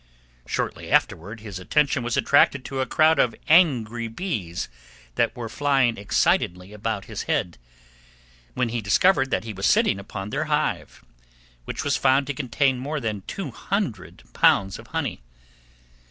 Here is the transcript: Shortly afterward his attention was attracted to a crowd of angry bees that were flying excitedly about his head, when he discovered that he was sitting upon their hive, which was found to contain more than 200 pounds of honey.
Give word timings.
Shortly 0.47 0.89
afterward 0.89 1.41
his 1.41 1.59
attention 1.59 2.01
was 2.01 2.17
attracted 2.17 2.65
to 2.65 2.79
a 2.79 2.87
crowd 2.87 3.19
of 3.19 3.35
angry 3.47 4.07
bees 4.07 4.67
that 5.13 5.35
were 5.37 5.47
flying 5.47 5.95
excitedly 5.95 6.73
about 6.73 7.05
his 7.05 7.25
head, 7.29 7.59
when 8.55 8.69
he 8.69 8.81
discovered 8.81 9.29
that 9.29 9.43
he 9.43 9.53
was 9.53 9.67
sitting 9.67 9.99
upon 9.99 10.31
their 10.31 10.45
hive, 10.45 11.05
which 11.65 11.83
was 11.83 11.97
found 11.97 12.25
to 12.25 12.33
contain 12.33 12.79
more 12.79 12.99
than 12.99 13.21
200 13.27 14.23
pounds 14.33 14.79
of 14.79 14.87
honey. 14.87 15.21